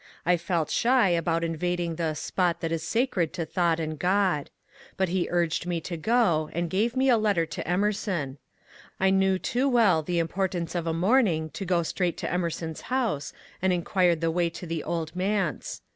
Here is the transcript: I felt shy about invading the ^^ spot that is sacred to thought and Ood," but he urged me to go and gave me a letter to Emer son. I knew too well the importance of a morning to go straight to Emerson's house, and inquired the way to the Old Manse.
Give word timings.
I 0.25 0.35
felt 0.35 0.71
shy 0.71 1.09
about 1.09 1.43
invading 1.43 1.95
the 1.95 2.03
^^ 2.03 2.17
spot 2.17 2.59
that 2.61 2.71
is 2.71 2.81
sacred 2.81 3.33
to 3.33 3.45
thought 3.45 3.79
and 3.79 4.03
Ood," 4.03 4.49
but 4.97 5.09
he 5.09 5.27
urged 5.29 5.67
me 5.67 5.79
to 5.81 5.95
go 5.95 6.49
and 6.53 6.71
gave 6.71 6.95
me 6.97 7.07
a 7.07 7.17
letter 7.19 7.45
to 7.45 7.71
Emer 7.71 7.91
son. 7.91 8.39
I 8.99 9.11
knew 9.11 9.37
too 9.37 9.69
well 9.69 10.01
the 10.01 10.17
importance 10.17 10.73
of 10.73 10.87
a 10.87 10.91
morning 10.91 11.51
to 11.51 11.65
go 11.65 11.83
straight 11.83 12.17
to 12.17 12.33
Emerson's 12.33 12.81
house, 12.89 13.31
and 13.61 13.71
inquired 13.71 14.21
the 14.21 14.31
way 14.31 14.49
to 14.49 14.65
the 14.65 14.83
Old 14.83 15.15
Manse. 15.15 15.83